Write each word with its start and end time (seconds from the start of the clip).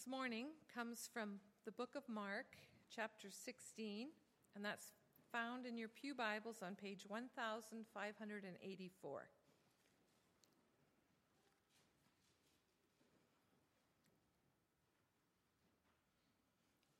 this 0.00 0.06
morning 0.06 0.46
comes 0.74 1.10
from 1.12 1.40
the 1.66 1.72
book 1.72 1.90
of 1.94 2.08
Mark, 2.08 2.56
chapter 2.94 3.28
16, 3.28 4.08
and 4.54 4.64
that's 4.64 4.92
found 5.30 5.66
in 5.66 5.76
your 5.76 5.88
Pew 5.88 6.14
Bibles 6.14 6.62
on 6.62 6.74
page 6.74 7.04
1584. 7.06 9.28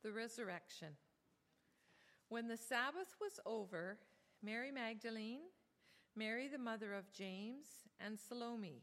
The 0.03 0.13
resurrection. 0.13 0.89
When 2.29 2.49
the 2.49 2.59
Sabbath 2.59 3.15
was 3.19 3.41
over, 3.47 3.97
Mary 4.43 4.71
Magdalene, 4.71 5.45
Mary 6.15 6.49
the 6.49 6.59
mother 6.59 6.93
of 6.93 7.11
James, 7.13 7.67
and 7.99 8.21
Salome 8.21 8.83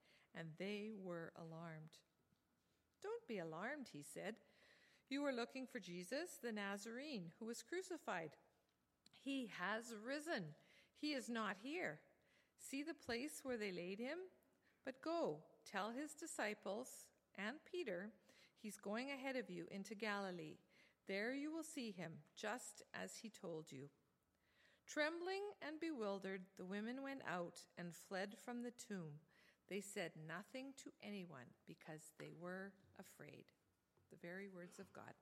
and 0.37 0.49
they 0.57 0.91
were 1.03 1.31
alarmed. 1.35 1.97
Don't 3.01 3.27
be 3.27 3.39
alarmed, 3.39 3.87
he 3.91 4.03
said. 4.03 4.35
You 5.09 5.25
are 5.25 5.33
looking 5.33 5.67
for 5.67 5.79
Jesus, 5.79 6.39
the 6.41 6.51
Nazarene, 6.51 7.31
who 7.39 7.45
was 7.45 7.63
crucified. 7.63 8.31
He 9.23 9.51
has 9.59 9.93
risen. 10.05 10.45
He 10.95 11.13
is 11.13 11.29
not 11.29 11.57
here. 11.61 11.99
See 12.57 12.83
the 12.83 12.93
place 12.93 13.41
where 13.43 13.57
they 13.57 13.71
laid 13.71 13.99
him? 13.99 14.17
But 14.85 15.01
go, 15.01 15.39
tell 15.69 15.91
his 15.91 16.13
disciples 16.13 16.89
and 17.37 17.57
Peter, 17.69 18.09
he's 18.61 18.77
going 18.77 19.09
ahead 19.09 19.35
of 19.35 19.49
you 19.49 19.65
into 19.71 19.95
Galilee. 19.95 20.57
There 21.07 21.33
you 21.33 21.51
will 21.51 21.63
see 21.63 21.91
him, 21.91 22.11
just 22.35 22.83
as 22.93 23.17
he 23.17 23.29
told 23.29 23.71
you. 23.71 23.89
Trembling 24.87 25.43
and 25.65 25.79
bewildered, 25.79 26.41
the 26.57 26.65
women 26.65 27.01
went 27.01 27.21
out 27.29 27.59
and 27.77 27.93
fled 27.93 28.35
from 28.43 28.61
the 28.61 28.71
tomb. 28.71 29.19
They 29.71 29.79
said 29.79 30.11
nothing 30.27 30.73
to 30.83 30.91
anyone 31.01 31.47
because 31.65 32.01
they 32.19 32.31
were 32.37 32.73
afraid. 32.99 33.45
The 34.11 34.17
very 34.21 34.49
words 34.53 34.79
of 34.79 34.91
God. 34.91 35.13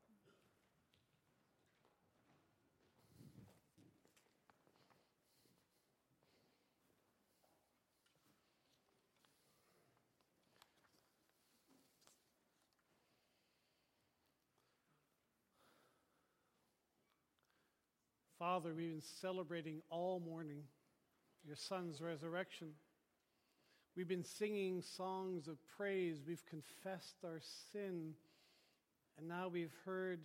Father, 18.39 18.73
we've 18.75 18.94
been 18.94 19.02
celebrating 19.22 19.84
all 19.91 20.19
morning 20.19 20.63
your 21.45 21.56
Son's 21.56 22.02
resurrection. 22.02 22.69
We've 23.95 24.07
been 24.07 24.23
singing 24.23 24.81
songs 24.81 25.47
of 25.47 25.57
praise. 25.77 26.21
We've 26.25 26.45
confessed 26.49 27.17
our 27.23 27.41
sin. 27.72 28.13
And 29.17 29.27
now 29.27 29.47
we've 29.47 29.73
heard 29.85 30.22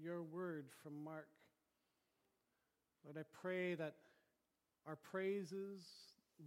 your 0.00 0.22
word 0.22 0.66
from 0.82 1.02
Mark. 1.02 1.28
Lord, 3.04 3.16
I 3.18 3.24
pray 3.40 3.74
that 3.74 3.94
our 4.86 4.96
praises, 4.96 5.82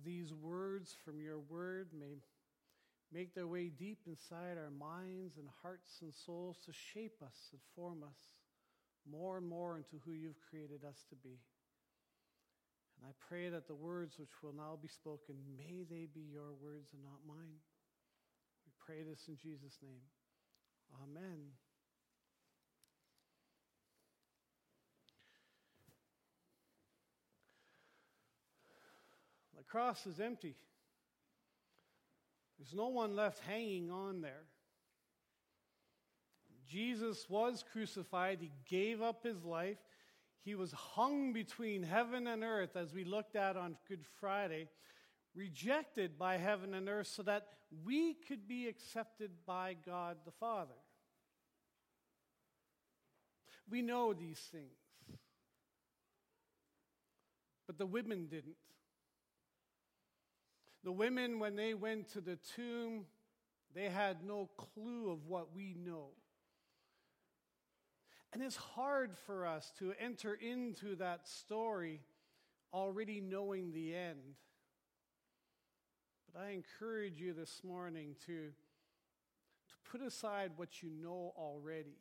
these 0.06 0.34
words 0.34 0.96
from 1.04 1.20
your 1.20 1.40
word, 1.40 1.90
may 1.98 2.18
make 3.12 3.34
their 3.34 3.48
way 3.48 3.70
deep 3.70 4.00
inside 4.08 4.58
our 4.58 4.72
minds 4.72 5.38
and 5.38 5.48
hearts 5.62 6.00
and 6.02 6.14
souls 6.14 6.58
to 6.66 6.72
shape 6.72 7.22
us 7.24 7.50
and 7.52 7.62
form 7.76 8.04
us 8.04 8.18
more 9.12 9.38
and 9.38 9.48
more 9.48 9.78
into 9.78 9.96
who 10.06 10.12
you've 10.12 10.40
created 10.50 10.84
us 10.88 11.06
to 11.10 11.16
be. 11.16 11.40
And 13.00 13.08
I 13.08 13.14
pray 13.30 13.50
that 13.50 13.68
the 13.68 13.76
words 13.76 14.20
which 14.20 14.44
will 14.44 14.54
now 14.54 14.78
be 14.82 14.90
spoken, 14.90 15.36
may 15.58 15.84
they 15.90 16.08
be 16.14 16.28
your 16.32 16.54
words 16.62 16.92
and 16.94 17.02
not 17.02 17.20
mine. 17.26 17.60
We 18.66 18.74
pray 18.86 19.04
this 19.10 19.28
in 19.30 19.38
Jesus' 19.38 19.78
name. 19.82 20.02
Amen. 21.04 21.40
The 29.58 29.64
cross 29.64 30.06
is 30.06 30.20
empty. 30.20 30.56
There's 32.58 32.74
no 32.74 32.90
one 32.90 33.16
left 33.16 33.40
hanging 33.48 33.90
on 33.90 34.20
there. 34.20 34.44
Jesus 36.68 37.26
was 37.30 37.64
crucified, 37.72 38.40
he 38.42 38.52
gave 38.68 39.02
up 39.02 39.24
his 39.24 39.44
life. 39.44 39.78
He 40.44 40.56
was 40.56 40.72
hung 40.72 41.34
between 41.34 41.84
heaven 41.84 42.28
and 42.28 42.44
earth, 42.44 42.76
as 42.76 42.94
we 42.94 43.04
looked 43.04 43.36
at 43.36 43.58
on 43.58 43.78
Good 43.88 44.06
Friday, 44.20 44.70
rejected 45.36 46.18
by 46.18 46.38
heaven 46.38 46.74
and 46.74 46.90
earth 46.90 47.08
so 47.08 47.24
that 47.24 47.48
we 47.86 48.14
could 48.14 48.48
be 48.48 48.68
accepted 48.68 49.32
by 49.46 49.76
God 49.86 50.18
the 50.26 50.32
Father. 50.32 50.74
We 53.70 53.82
know 53.82 54.14
these 54.14 54.40
things. 54.52 55.20
But 57.68 57.78
the 57.78 57.86
women 57.86 58.26
didn't. 58.26 58.56
The 60.84 60.92
women, 60.92 61.40
when 61.40 61.56
they 61.56 61.74
went 61.74 62.12
to 62.14 62.22
the 62.22 62.38
tomb, 62.56 63.06
they 63.76 63.90
had 63.90 64.24
no 64.24 64.50
clue 64.58 65.12
of 65.12 65.28
what 65.28 65.54
we 65.54 65.76
know. 65.78 66.10
And 68.32 68.44
it's 68.44 68.56
hard 68.56 69.12
for 69.26 69.46
us 69.46 69.72
to 69.80 69.94
enter 70.00 70.34
into 70.36 70.96
that 70.98 71.28
story 71.28 72.02
already 72.72 73.22
knowing 73.22 73.72
the 73.72 73.96
end. 73.96 74.36
But 76.32 76.42
I 76.42 76.52
encourage 76.52 77.20
you 77.20 77.34
this 77.34 77.62
morning 77.64 78.16
to, 78.28 78.34
to 78.34 79.92
put 79.92 80.02
aside 80.02 80.52
what 80.58 80.84
you 80.84 80.90
know 80.90 81.34
already 81.36 81.98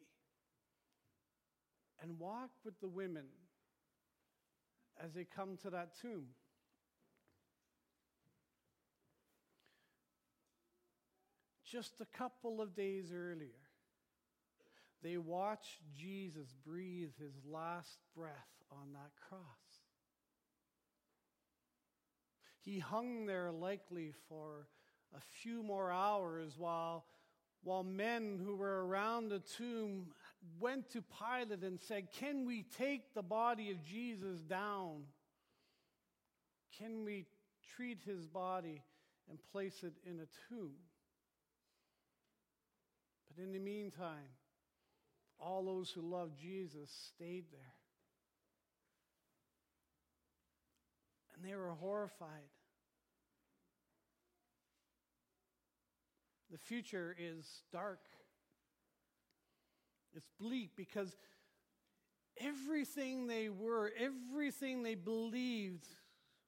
and 2.02 2.18
walk 2.18 2.50
with 2.64 2.78
the 2.80 2.88
women 2.88 3.24
as 5.02 5.14
they 5.14 5.24
come 5.24 5.56
to 5.62 5.70
that 5.70 5.98
tomb. 6.00 6.26
Just 11.64 12.00
a 12.00 12.06
couple 12.16 12.60
of 12.60 12.74
days 12.74 13.12
earlier, 13.14 13.67
they 15.02 15.16
watched 15.16 15.80
Jesus 15.96 16.54
breathe 16.66 17.12
his 17.18 17.34
last 17.44 17.98
breath 18.16 18.32
on 18.72 18.92
that 18.92 19.12
cross. 19.28 19.42
He 22.60 22.78
hung 22.78 23.26
there 23.26 23.50
likely 23.50 24.12
for 24.28 24.66
a 25.16 25.20
few 25.20 25.62
more 25.62 25.90
hours 25.90 26.54
while, 26.58 27.06
while 27.62 27.84
men 27.84 28.40
who 28.44 28.56
were 28.56 28.86
around 28.86 29.28
the 29.28 29.38
tomb 29.38 30.08
went 30.60 30.90
to 30.90 31.02
Pilate 31.02 31.62
and 31.62 31.80
said, 31.80 32.08
Can 32.12 32.44
we 32.44 32.64
take 32.76 33.14
the 33.14 33.22
body 33.22 33.70
of 33.70 33.82
Jesus 33.82 34.40
down? 34.42 35.04
Can 36.76 37.04
we 37.04 37.26
treat 37.76 38.00
his 38.04 38.26
body 38.26 38.82
and 39.30 39.38
place 39.52 39.82
it 39.82 39.94
in 40.04 40.20
a 40.20 40.26
tomb? 40.48 40.74
But 43.28 43.42
in 43.42 43.52
the 43.52 43.58
meantime, 43.58 44.28
all 45.40 45.64
those 45.64 45.90
who 45.90 46.00
loved 46.00 46.38
Jesus 46.38 46.90
stayed 47.14 47.44
there. 47.52 47.74
And 51.34 51.44
they 51.44 51.54
were 51.54 51.70
horrified. 51.70 52.50
The 56.50 56.58
future 56.58 57.14
is 57.18 57.62
dark. 57.72 58.00
It's 60.14 60.28
bleak 60.40 60.70
because 60.76 61.14
everything 62.40 63.26
they 63.26 63.48
were, 63.48 63.92
everything 63.98 64.82
they 64.82 64.94
believed, 64.94 65.86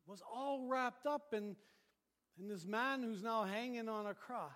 was 0.06 0.22
all 0.34 0.66
wrapped 0.66 1.06
up 1.06 1.32
in, 1.32 1.54
in 2.38 2.48
this 2.48 2.66
man 2.66 3.02
who's 3.02 3.22
now 3.22 3.44
hanging 3.44 3.88
on 3.88 4.06
a 4.06 4.14
cross. 4.14 4.50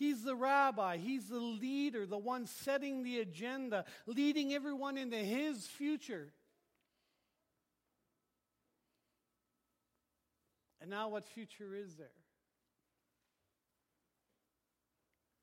He's 0.00 0.22
the 0.22 0.34
rabbi, 0.34 0.96
he's 0.96 1.28
the 1.28 1.38
leader, 1.38 2.06
the 2.06 2.16
one 2.16 2.46
setting 2.46 3.02
the 3.02 3.18
agenda, 3.20 3.84
leading 4.06 4.54
everyone 4.54 4.96
into 4.96 5.18
his 5.18 5.66
future. 5.66 6.32
And 10.80 10.88
now, 10.88 11.10
what 11.10 11.26
future 11.26 11.74
is 11.74 11.96
there? 11.96 12.08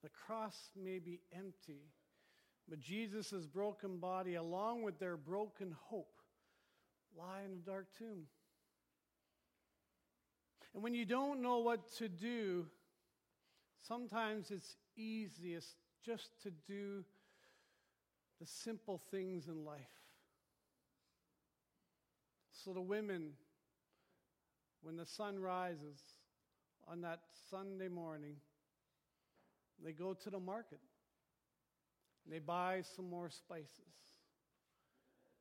The 0.01 0.09
cross 0.09 0.57
may 0.75 0.97
be 0.97 1.19
empty, 1.31 1.91
but 2.67 2.79
Jesus' 2.79 3.45
broken 3.45 3.99
body, 3.99 4.33
along 4.33 4.81
with 4.81 4.97
their 4.97 5.17
broken 5.17 5.75
hope, 5.83 6.19
lie 7.15 7.41
in 7.45 7.51
a 7.51 7.69
dark 7.69 7.89
tomb. 7.95 8.23
And 10.73 10.81
when 10.81 10.95
you 10.95 11.05
don't 11.05 11.43
know 11.43 11.59
what 11.59 11.93
to 11.97 12.09
do, 12.09 12.65
sometimes 13.81 14.51
it's 14.51 14.75
easiest 14.95 15.75
just 16.05 16.41
to 16.43 16.51
do 16.67 17.03
the 18.39 18.45
simple 18.45 19.01
things 19.11 19.47
in 19.47 19.65
life. 19.65 19.79
So 22.51 22.73
the 22.73 22.81
women, 22.81 23.31
when 24.81 24.95
the 24.95 25.05
sun 25.05 25.39
rises 25.39 25.99
on 26.87 27.01
that 27.01 27.21
Sunday 27.49 27.87
morning, 27.87 28.35
they 29.83 29.91
go 29.91 30.13
to 30.13 30.29
the 30.29 30.39
market. 30.39 30.79
And 32.25 32.33
they 32.33 32.39
buy 32.39 32.81
some 32.95 33.09
more 33.09 33.29
spices. 33.29 33.69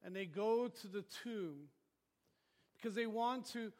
And 0.04 0.14
they 0.14 0.26
go 0.26 0.68
to 0.68 0.86
the 0.88 1.04
tomb 1.22 1.68
because 2.76 2.94
they 2.94 3.06
want 3.06 3.46
to 3.52 3.72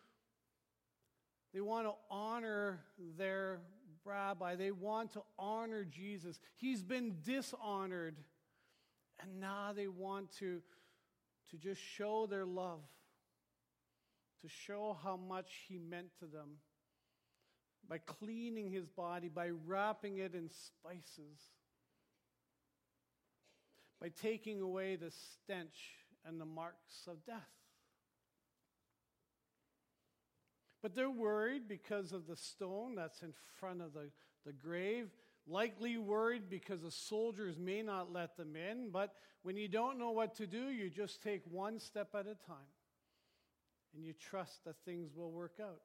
they 1.54 1.60
want 1.60 1.86
to 1.86 1.92
honor 2.10 2.80
their 3.16 3.60
rabbi. 4.06 4.54
They 4.54 4.70
want 4.70 5.12
to 5.14 5.22
honor 5.38 5.84
Jesus. 5.84 6.38
He's 6.54 6.82
been 6.82 7.16
dishonored. 7.24 8.16
And 9.20 9.40
now 9.40 9.72
they 9.74 9.88
want 9.88 10.30
to, 10.38 10.60
to 11.50 11.56
just 11.56 11.80
show 11.80 12.26
their 12.26 12.44
love, 12.44 12.80
to 14.42 14.48
show 14.48 14.96
how 15.02 15.16
much 15.16 15.50
he 15.68 15.78
meant 15.78 16.08
to 16.18 16.26
them 16.26 16.58
by 17.88 17.98
cleaning 17.98 18.70
his 18.70 18.88
body, 18.88 19.28
by 19.28 19.50
wrapping 19.66 20.18
it 20.18 20.34
in 20.34 20.50
spices, 20.50 21.40
by 24.00 24.08
taking 24.08 24.60
away 24.60 24.96
the 24.96 25.10
stench 25.10 25.94
and 26.26 26.40
the 26.40 26.44
marks 26.44 27.06
of 27.08 27.24
death. 27.24 27.36
But 30.86 30.94
they're 30.94 31.10
worried 31.10 31.62
because 31.66 32.12
of 32.12 32.28
the 32.28 32.36
stone 32.36 32.94
that's 32.94 33.22
in 33.22 33.32
front 33.58 33.82
of 33.82 33.92
the, 33.92 34.08
the 34.44 34.52
grave. 34.52 35.08
Likely 35.44 35.98
worried 35.98 36.48
because 36.48 36.82
the 36.82 36.92
soldiers 36.92 37.58
may 37.58 37.82
not 37.82 38.12
let 38.12 38.36
them 38.36 38.54
in. 38.54 38.90
But 38.92 39.12
when 39.42 39.56
you 39.56 39.66
don't 39.66 39.98
know 39.98 40.12
what 40.12 40.36
to 40.36 40.46
do, 40.46 40.68
you 40.68 40.88
just 40.88 41.24
take 41.24 41.42
one 41.50 41.80
step 41.80 42.10
at 42.14 42.20
a 42.20 42.36
time 42.46 42.70
and 43.96 44.04
you 44.04 44.12
trust 44.12 44.64
that 44.64 44.76
things 44.84 45.10
will 45.16 45.32
work 45.32 45.54
out. 45.60 45.80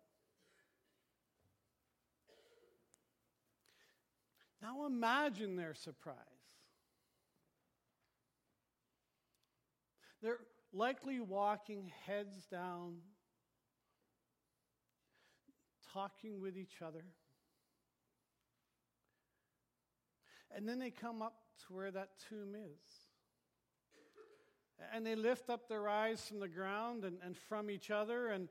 Now 4.61 4.85
imagine 4.85 5.55
their 5.55 5.73
surprise. 5.73 6.15
They're 10.21 10.41
likely 10.71 11.19
walking 11.19 11.91
heads 12.05 12.45
down 12.45 12.97
talking 15.93 16.41
with 16.41 16.57
each 16.57 16.81
other. 16.85 17.03
And 20.55 20.67
then 20.67 20.79
they 20.79 20.91
come 20.91 21.21
up 21.21 21.35
to 21.67 21.73
where 21.73 21.91
that 21.91 22.09
tomb 22.29 22.55
is. 22.55 22.81
And 24.93 25.05
they 25.05 25.15
lift 25.15 25.49
up 25.49 25.69
their 25.69 25.87
eyes 25.87 26.25
from 26.27 26.39
the 26.39 26.47
ground 26.47 27.05
and, 27.05 27.17
and 27.23 27.37
from 27.37 27.69
each 27.69 27.91
other, 27.91 28.29
and, 28.29 28.49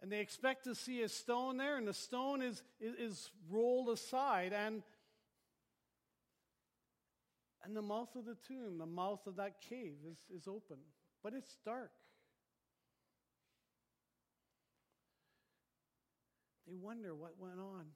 and 0.00 0.10
they 0.10 0.20
expect 0.20 0.64
to 0.64 0.74
see 0.74 1.02
a 1.02 1.08
stone 1.08 1.56
there, 1.56 1.76
and 1.76 1.86
the 1.86 1.92
stone 1.92 2.42
is, 2.42 2.62
is, 2.80 2.94
is 2.94 3.30
rolled 3.50 3.88
aside. 3.88 4.52
And, 4.52 4.82
and 7.64 7.76
the 7.76 7.82
mouth 7.82 8.14
of 8.14 8.24
the 8.24 8.36
tomb, 8.46 8.78
the 8.78 8.86
mouth 8.86 9.26
of 9.26 9.36
that 9.36 9.60
cave, 9.68 9.96
is, 10.08 10.18
is 10.34 10.46
open. 10.46 10.76
But 11.22 11.34
it's 11.34 11.56
dark. 11.64 11.90
They 16.66 16.74
wonder 16.74 17.14
what 17.14 17.32
went 17.38 17.60
on. 17.60 17.86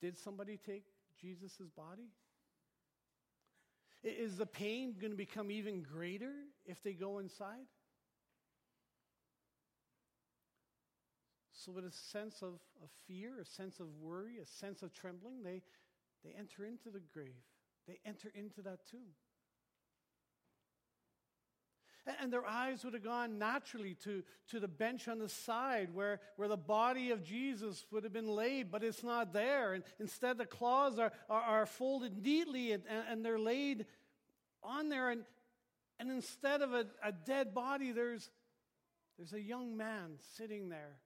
Did 0.00 0.18
somebody 0.18 0.58
take 0.58 0.84
Jesus' 1.20 1.58
body? 1.76 2.10
Is 4.02 4.36
the 4.36 4.46
pain 4.46 4.94
going 5.00 5.12
to 5.12 5.16
become 5.16 5.50
even 5.50 5.82
greater 5.82 6.32
if 6.66 6.82
they 6.82 6.92
go 6.92 7.18
inside? 7.18 7.66
So, 11.52 11.72
with 11.72 11.86
a 11.86 11.90
sense 11.90 12.42
of, 12.42 12.60
of 12.82 12.90
fear, 13.06 13.40
a 13.40 13.46
sense 13.46 13.80
of 13.80 13.86
worry, 13.98 14.36
a 14.42 14.44
sense 14.44 14.82
of 14.82 14.92
trembling, 14.92 15.42
they, 15.42 15.62
they 16.22 16.34
enter 16.38 16.66
into 16.66 16.90
the 16.90 17.00
grave. 17.12 17.32
They 17.88 17.98
enter 18.04 18.30
into 18.34 18.60
that 18.62 18.80
tomb. 18.90 19.14
And 22.20 22.30
their 22.30 22.46
eyes 22.46 22.84
would 22.84 22.92
have 22.92 23.02
gone 23.02 23.38
naturally 23.38 23.94
to, 24.04 24.22
to 24.50 24.60
the 24.60 24.68
bench 24.68 25.08
on 25.08 25.18
the 25.18 25.28
side 25.28 25.88
where, 25.94 26.20
where 26.36 26.48
the 26.48 26.56
body 26.56 27.10
of 27.12 27.24
Jesus 27.24 27.86
would 27.90 28.04
have 28.04 28.12
been 28.12 28.28
laid, 28.28 28.70
but 28.70 28.84
it's 28.84 29.02
not 29.02 29.32
there. 29.32 29.72
And 29.72 29.82
instead, 29.98 30.36
the 30.36 30.44
claws 30.44 30.98
are, 30.98 31.12
are, 31.30 31.40
are 31.40 31.66
folded 31.66 32.22
neatly 32.22 32.72
and, 32.72 32.82
and, 33.10 33.24
they're 33.24 33.38
laid 33.38 33.86
on 34.62 34.90
there. 34.90 35.08
And, 35.08 35.24
and 35.98 36.10
instead 36.10 36.60
of 36.60 36.74
a, 36.74 36.84
a 37.02 37.10
dead 37.10 37.54
body, 37.54 37.92
there's, 37.92 38.30
there's 39.16 39.32
a 39.32 39.40
young 39.40 39.74
man 39.74 40.16
sitting 40.36 40.68
there. 40.68 40.98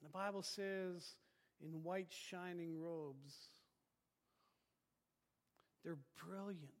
And 0.00 0.10
the 0.10 0.12
Bible 0.12 0.42
says, 0.42 1.14
in 1.62 1.82
white 1.82 2.12
shining 2.12 2.78
robes, 2.78 3.34
they're 5.84 5.98
brilliant. 6.22 6.77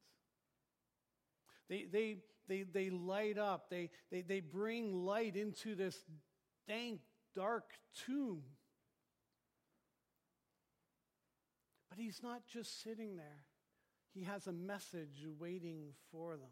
They, 1.68 1.86
they, 1.90 2.16
they, 2.48 2.62
they 2.62 2.90
light 2.90 3.38
up, 3.38 3.68
they, 3.70 3.90
they, 4.10 4.22
they 4.22 4.40
bring 4.40 5.04
light 5.04 5.36
into 5.36 5.74
this 5.74 5.96
dank, 6.66 7.00
dark 7.34 7.64
tomb. 8.06 8.42
But 11.90 11.98
he's 11.98 12.22
not 12.22 12.42
just 12.52 12.82
sitting 12.82 13.16
there, 13.16 13.44
he 14.14 14.24
has 14.24 14.46
a 14.46 14.52
message 14.52 15.26
waiting 15.38 15.92
for 16.10 16.36
them. 16.36 16.48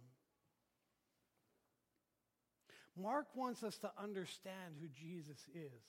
Mark 2.99 3.27
wants 3.35 3.63
us 3.63 3.77
to 3.79 3.91
understand 4.03 4.77
who 4.81 4.89
Jesus 4.89 5.39
is. 5.55 5.83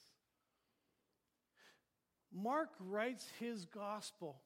Mark 2.33 2.69
writes 2.79 3.25
his 3.39 3.65
gospel 3.65 4.41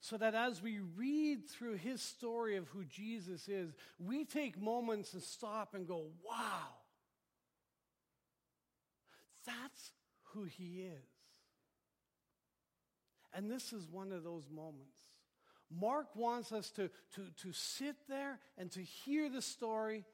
so 0.00 0.16
that 0.16 0.34
as 0.34 0.62
we 0.62 0.78
read 0.96 1.48
through 1.48 1.74
his 1.74 2.00
story 2.00 2.56
of 2.56 2.68
who 2.68 2.84
Jesus 2.84 3.48
is, 3.48 3.74
we 3.98 4.24
take 4.24 4.60
moments 4.60 5.12
and 5.12 5.22
stop 5.22 5.74
and 5.74 5.86
go, 5.88 6.06
wow, 6.24 6.68
that's 9.44 9.90
who 10.32 10.44
he 10.44 10.82
is. 10.82 11.08
And 13.34 13.50
this 13.50 13.72
is 13.72 13.88
one 13.90 14.12
of 14.12 14.22
those 14.22 14.48
moments. 14.50 14.98
Mark 15.70 16.14
wants 16.14 16.52
us 16.52 16.70
to, 16.72 16.88
to, 17.14 17.22
to 17.42 17.52
sit 17.52 17.96
there 18.08 18.38
and 18.56 18.70
to 18.72 18.80
hear 18.80 19.28
the 19.28 19.42
story 19.42 20.04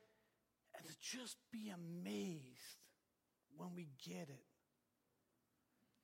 and 0.76 0.84
to 0.84 0.92
just 1.00 1.36
be 1.52 1.70
amazed 1.70 2.42
when 3.56 3.68
we 3.76 3.88
get 4.04 4.28
it. 4.28 4.44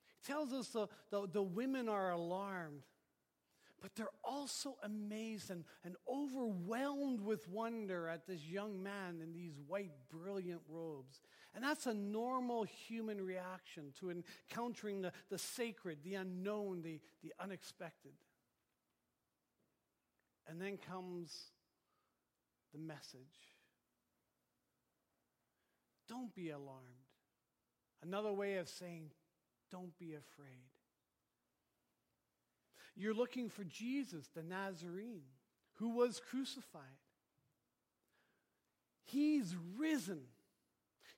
He 0.05 0.31
tells 0.31 0.53
us 0.53 0.67
the, 0.69 0.87
the, 1.09 1.27
the 1.27 1.41
women 1.41 1.89
are 1.89 2.11
alarmed 2.11 2.83
but 3.81 3.95
they're 3.95 4.07
also 4.23 4.77
amazed 4.83 5.49
and, 5.49 5.63
and 5.83 5.95
overwhelmed 6.07 7.19
with 7.19 7.49
wonder 7.49 8.07
at 8.07 8.27
this 8.27 8.43
young 8.45 8.81
man 8.81 9.19
in 9.21 9.33
these 9.33 9.53
white, 9.67 9.91
brilliant 10.09 10.61
robes. 10.69 11.21
And 11.55 11.63
that's 11.63 11.87
a 11.87 11.93
normal 11.93 12.63
human 12.63 13.19
reaction 13.19 13.91
to 13.99 14.11
encountering 14.11 15.01
the, 15.01 15.11
the 15.29 15.37
sacred, 15.37 15.97
the 16.03 16.15
unknown, 16.15 16.81
the, 16.83 16.99
the 17.23 17.33
unexpected. 17.39 18.13
And 20.47 20.61
then 20.61 20.77
comes 20.77 21.51
the 22.71 22.79
message 22.79 23.51
don't 26.11 26.35
be 26.35 26.49
alarmed. 26.49 27.07
Another 28.03 28.33
way 28.33 28.57
of 28.57 28.67
saying, 28.67 29.11
don't 29.71 29.97
be 29.97 30.13
afraid. 30.13 30.70
You're 32.95 33.13
looking 33.13 33.49
for 33.49 33.63
Jesus, 33.63 34.27
the 34.35 34.43
Nazarene, 34.43 35.23
who 35.75 35.89
was 35.89 36.21
crucified. 36.29 36.81
He's 39.03 39.55
risen. 39.77 40.21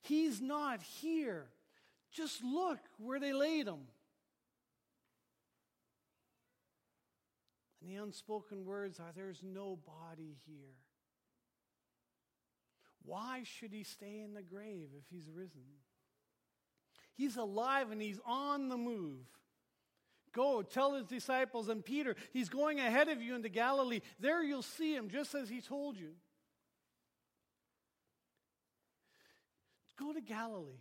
He's 0.02 0.40
not 0.40 0.82
here. 0.82 1.46
Just 2.12 2.42
look 2.44 2.78
where 2.98 3.18
they 3.18 3.32
laid 3.32 3.66
him. 3.66 3.88
And 7.80 7.90
the 7.90 8.02
unspoken 8.02 8.64
words 8.64 8.98
are 8.98 9.12
there's 9.14 9.42
no 9.42 9.78
body 9.84 10.36
here. 10.46 10.76
Why 13.04 13.42
should 13.44 13.72
he 13.72 13.84
stay 13.84 14.20
in 14.20 14.32
the 14.32 14.42
grave 14.42 14.88
if 14.98 15.04
he's 15.10 15.28
risen? 15.30 15.62
He's 17.14 17.36
alive 17.36 17.90
and 17.90 18.00
he's 18.00 18.20
on 18.24 18.68
the 18.68 18.78
move. 18.78 19.26
Go, 20.34 20.62
tell 20.62 20.94
his 20.94 21.06
disciples 21.06 21.68
and 21.68 21.84
Peter, 21.84 22.16
he's 22.32 22.48
going 22.48 22.80
ahead 22.80 23.08
of 23.08 23.22
you 23.22 23.34
into 23.36 23.48
Galilee. 23.48 24.00
There 24.18 24.42
you'll 24.42 24.62
see 24.62 24.94
him, 24.94 25.08
just 25.08 25.34
as 25.34 25.48
he 25.48 25.60
told 25.60 25.96
you. 25.96 26.10
Go 29.96 30.12
to 30.12 30.20
Galilee. 30.20 30.80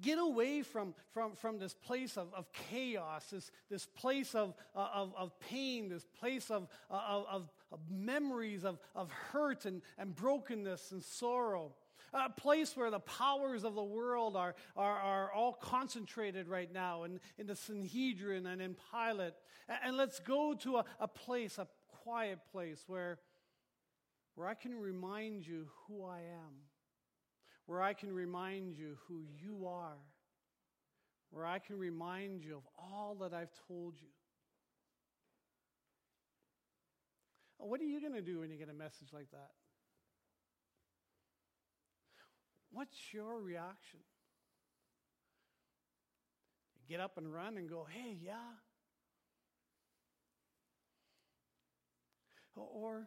Get 0.00 0.18
away 0.18 0.62
from, 0.62 0.94
from, 1.12 1.34
from 1.34 1.58
this 1.58 1.74
place 1.74 2.16
of, 2.16 2.32
of 2.32 2.46
chaos, 2.70 3.26
this, 3.30 3.50
this 3.68 3.84
place 3.84 4.34
of, 4.34 4.54
uh, 4.74 4.88
of, 4.94 5.12
of 5.18 5.38
pain, 5.40 5.88
this 5.88 6.06
place 6.18 6.50
of, 6.50 6.68
uh, 6.90 7.02
of, 7.06 7.26
of, 7.30 7.48
of 7.72 7.80
memories 7.90 8.64
of, 8.64 8.78
of 8.94 9.10
hurt 9.10 9.66
and, 9.66 9.82
and 9.98 10.14
brokenness 10.14 10.92
and 10.92 11.02
sorrow. 11.02 11.74
A 12.12 12.28
place 12.28 12.76
where 12.76 12.90
the 12.90 13.00
powers 13.00 13.64
of 13.64 13.74
the 13.74 13.84
world 13.84 14.36
are, 14.36 14.54
are, 14.76 14.98
are 14.98 15.32
all 15.32 15.52
concentrated 15.52 16.48
right 16.48 16.72
now 16.72 17.04
in, 17.04 17.20
in 17.38 17.46
the 17.46 17.54
Sanhedrin 17.54 18.46
and 18.46 18.60
in 18.60 18.76
Pilate. 18.92 19.34
And, 19.84 19.96
let's 19.96 20.18
go 20.18 20.54
to 20.54 20.78
a, 20.78 20.84
a 20.98 21.06
place, 21.06 21.58
a 21.58 21.68
quiet 22.02 22.40
place 22.50 22.82
where, 22.88 23.18
where 24.34 24.48
I 24.48 24.54
can 24.54 24.74
remind 24.74 25.46
you 25.46 25.68
who 25.86 26.04
I 26.04 26.18
am 26.18 26.64
where 27.70 27.82
I 27.82 27.92
can 27.92 28.12
remind 28.12 28.76
you 28.76 28.96
who 29.06 29.22
you 29.40 29.68
are, 29.68 29.98
where 31.30 31.46
I 31.46 31.60
can 31.60 31.78
remind 31.78 32.42
you 32.42 32.56
of 32.56 32.64
all 32.76 33.16
that 33.20 33.32
I've 33.32 33.52
told 33.68 33.94
you. 34.00 34.08
What 37.58 37.80
are 37.80 37.84
you 37.84 38.00
going 38.00 38.14
to 38.14 38.22
do 38.22 38.40
when 38.40 38.50
you 38.50 38.56
get 38.56 38.70
a 38.70 38.74
message 38.74 39.12
like 39.12 39.30
that? 39.30 39.50
What's 42.72 43.12
your 43.12 43.40
reaction? 43.40 44.00
You 46.76 46.96
Get 46.96 47.00
up 47.00 47.18
and 47.18 47.32
run 47.32 47.56
and 47.56 47.68
go, 47.68 47.86
hey, 47.90 48.16
yeah. 48.22 48.34
Or, 52.56 53.06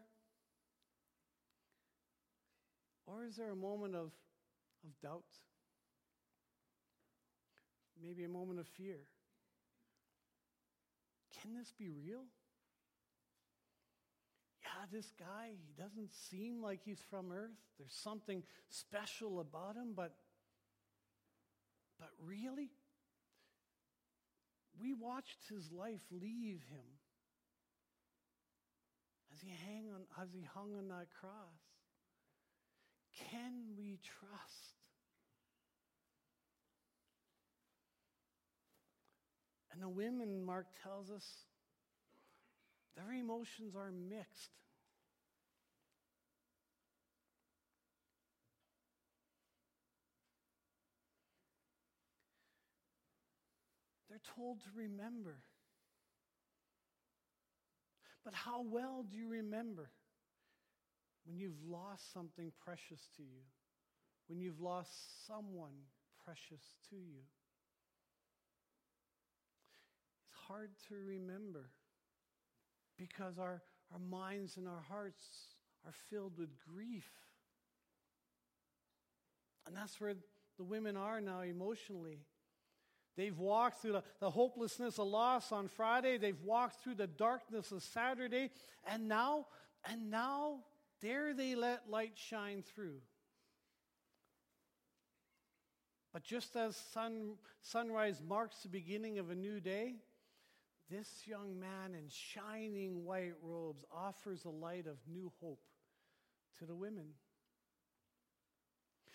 or 3.06 3.26
is 3.26 3.36
there 3.36 3.52
a 3.52 3.56
moment 3.56 3.96
of 3.96 4.12
of 4.84 5.00
doubt, 5.02 5.24
maybe 8.02 8.24
a 8.24 8.30
moment 8.30 8.60
of 8.60 8.68
fear. 8.68 9.00
Can 11.42 11.54
this 11.54 11.72
be 11.78 11.90
real? 11.90 12.26
Yeah, 14.64 14.86
this 14.92 15.12
guy, 15.20 15.50
he 15.52 15.82
doesn't 15.82 16.12
seem 16.14 16.62
like 16.62 16.80
he's 16.84 17.02
from 17.10 17.32
earth. 17.32 17.52
There's 17.78 17.94
something 17.94 18.44
special 18.70 19.40
about 19.40 19.76
him, 19.76 19.94
but 19.96 20.14
but 22.00 22.10
really? 22.26 22.70
We 24.80 24.94
watched 24.94 25.40
his 25.50 25.72
life 25.72 26.02
leave 26.12 26.62
him 26.70 26.86
as 29.32 29.42
he 29.42 29.52
hang 29.66 29.90
on 29.94 30.02
as 30.22 30.30
he 30.34 30.42
hung 30.54 30.76
on 30.78 30.88
that 30.88 31.08
cross. 31.20 31.62
Can 33.30 33.76
we 33.78 34.00
trust? 34.04 34.74
And 39.72 39.82
the 39.82 39.90
women, 39.90 40.44
Mark 40.44 40.68
tells 40.84 41.10
us, 41.10 41.26
their 42.96 43.14
emotions 43.14 43.76
are 43.76 43.92
mixed. 43.92 44.52
They're 54.10 54.22
told 54.36 54.62
to 54.62 54.70
remember. 54.76 55.38
But 58.24 58.34
how 58.34 58.62
well 58.62 59.06
do 59.10 59.18
you 59.18 59.28
remember? 59.28 59.90
when 61.26 61.38
you've 61.38 61.64
lost 61.66 62.12
something 62.14 62.52
precious 62.64 63.08
to 63.18 63.24
you, 63.24 63.44
when 64.28 64.40
you've 64.40 64.60
lost 64.60 65.26
someone 65.28 65.74
precious 66.24 66.64
to 66.90 66.96
you. 66.96 67.24
It's 70.28 70.36
hard 70.48 70.72
to 70.90 70.96
remember 70.96 71.70
because 73.08 73.38
our, 73.38 73.62
our 73.92 74.00
minds 74.00 74.58
and 74.58 74.68
our 74.68 74.84
hearts 74.90 75.24
are 75.86 75.94
filled 76.10 76.38
with 76.38 76.50
grief. 76.58 77.10
And 79.66 79.76
that's 79.76 80.00
where 80.00 80.16
the 80.58 80.64
women 80.64 80.98
are 80.98 81.22
now 81.22 81.42
emotionally. 81.42 82.20
They've 83.16 83.38
walked 83.38 83.82
through 83.82 83.94
the, 83.94 84.04
the 84.20 84.30
hopelessness 84.30 85.00
of 85.00 85.08
loss 85.08 85.52
on 85.52 85.68
Friday. 85.68 86.18
They've 86.18 86.42
walked 86.42 86.82
through 86.84 86.96
the 86.96 87.08
darkness 87.08 87.72
of 87.72 87.84
Saturday. 87.84 88.50
And 88.86 89.08
now, 89.08 89.48
and 89.90 90.10
now 90.10 90.60
Dare 91.04 91.34
they 91.34 91.54
let 91.54 91.90
light 91.90 92.14
shine 92.16 92.64
through? 92.64 93.02
But 96.14 96.24
just 96.24 96.56
as 96.56 96.78
sun, 96.78 97.34
sunrise 97.62 98.22
marks 98.26 98.64
the 98.64 98.70
beginning 98.70 99.20
of 99.20 99.30
a 99.30 99.36
new 99.36 99.60
day, 99.60 99.96
this 100.90 101.10
young 101.26 101.60
man 101.60 101.96
in 101.98 102.08
shining 102.10 103.06
white 103.06 103.34
robes 103.42 103.84
offers 103.92 104.46
a 104.46 104.50
light 104.50 104.88
of 104.88 104.98
new 105.12 105.32
hope 105.42 105.62
to 106.60 106.66
the 106.66 106.76
women 106.76 107.14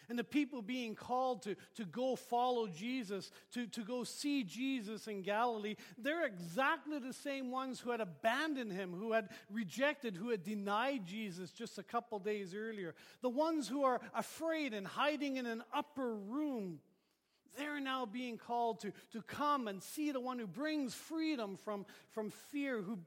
and 0.08 0.18
the 0.18 0.24
people 0.24 0.62
being 0.62 0.94
called 0.94 1.42
to, 1.42 1.54
to 1.74 1.84
go 1.84 2.16
follow 2.16 2.66
Jesus, 2.66 3.30
to, 3.52 3.66
to 3.66 3.82
go 3.82 4.04
see 4.04 4.42
Jesus 4.42 5.06
in 5.06 5.22
Galilee, 5.22 5.76
they're 5.98 6.24
exactly 6.24 6.98
the 6.98 7.12
same 7.12 7.50
ones 7.50 7.78
who 7.78 7.90
had 7.90 8.00
abandoned 8.00 8.72
him, 8.72 8.92
who 8.92 9.12
had 9.12 9.28
rejected, 9.50 10.16
who 10.16 10.30
had 10.30 10.42
denied 10.42 11.06
Jesus 11.06 11.50
just 11.50 11.78
a 11.78 11.82
couple 11.82 12.18
days 12.18 12.54
earlier. 12.54 12.94
The 13.20 13.28
ones 13.28 13.68
who 13.68 13.84
are 13.84 14.00
afraid 14.14 14.72
and 14.72 14.86
hiding 14.86 15.36
in 15.36 15.46
an 15.46 15.62
upper 15.74 16.14
room. 16.14 16.80
They're 17.58 17.80
now 17.80 18.06
being 18.06 18.38
called 18.38 18.80
to, 18.80 18.92
to 19.12 19.22
come 19.22 19.68
and 19.68 19.82
see 19.82 20.12
the 20.12 20.20
one 20.20 20.38
who 20.38 20.46
brings 20.46 20.94
freedom 20.94 21.56
from, 21.56 21.84
from 22.10 22.30
fear, 22.30 22.80
who, 22.80 22.98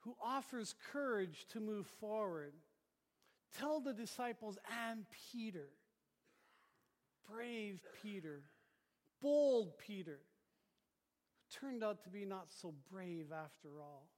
who 0.00 0.14
offers 0.22 0.74
courage 0.92 1.46
to 1.52 1.60
move 1.60 1.86
forward. 2.00 2.52
Tell 3.58 3.80
the 3.80 3.92
disciples 3.94 4.58
and 4.90 5.06
Peter 5.32 5.68
brave 7.30 7.80
Peter, 8.02 8.42
bold 9.22 9.78
Peter, 9.78 10.18
turned 11.60 11.82
out 11.82 12.02
to 12.02 12.10
be 12.10 12.24
not 12.24 12.46
so 12.60 12.74
brave 12.92 13.26
after 13.32 13.80
all. 13.80 14.08